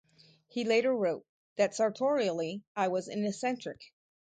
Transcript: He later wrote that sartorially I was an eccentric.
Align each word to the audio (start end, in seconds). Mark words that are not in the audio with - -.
He 0.47 0.63
later 0.63 0.95
wrote 0.95 1.27
that 1.57 1.75
sartorially 1.75 2.63
I 2.75 2.87
was 2.87 3.07
an 3.07 3.23
eccentric. 3.23 3.93